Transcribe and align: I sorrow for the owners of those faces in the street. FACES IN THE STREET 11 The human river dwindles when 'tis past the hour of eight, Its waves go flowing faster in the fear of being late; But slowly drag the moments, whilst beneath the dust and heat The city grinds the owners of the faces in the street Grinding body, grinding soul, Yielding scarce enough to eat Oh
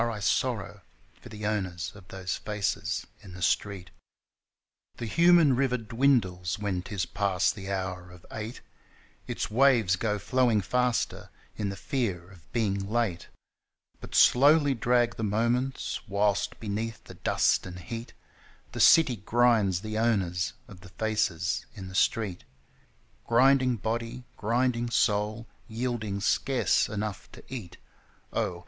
I 0.09 0.19
sorrow 0.19 0.81
for 1.19 1.29
the 1.29 1.45
owners 1.45 1.91
of 1.93 2.07
those 2.07 2.35
faces 2.37 3.05
in 3.21 3.33
the 3.33 3.41
street. 3.43 3.91
FACES 4.95 4.97
IN 4.97 4.97
THE 4.97 4.97
STREET 4.97 4.97
11 4.97 4.97
The 4.97 5.05
human 5.45 5.55
river 5.55 5.77
dwindles 5.77 6.57
when 6.57 6.81
'tis 6.81 7.05
past 7.05 7.53
the 7.53 7.71
hour 7.71 8.09
of 8.09 8.25
eight, 8.31 8.61
Its 9.27 9.51
waves 9.51 9.97
go 9.97 10.17
flowing 10.17 10.59
faster 10.61 11.29
in 11.55 11.69
the 11.69 11.75
fear 11.75 12.31
of 12.31 12.51
being 12.51 12.89
late; 12.89 13.27
But 13.99 14.15
slowly 14.15 14.73
drag 14.73 15.17
the 15.17 15.23
moments, 15.23 16.01
whilst 16.07 16.59
beneath 16.59 17.03
the 17.03 17.13
dust 17.13 17.67
and 17.67 17.77
heat 17.77 18.13
The 18.71 18.79
city 18.79 19.17
grinds 19.17 19.81
the 19.81 19.99
owners 19.99 20.53
of 20.67 20.81
the 20.81 20.89
faces 20.89 21.67
in 21.75 21.89
the 21.89 21.93
street 21.93 22.43
Grinding 23.27 23.75
body, 23.75 24.23
grinding 24.35 24.89
soul, 24.89 25.45
Yielding 25.67 26.21
scarce 26.21 26.89
enough 26.89 27.31
to 27.33 27.43
eat 27.53 27.77
Oh 28.33 28.59